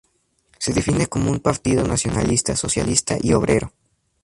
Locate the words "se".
0.57-0.73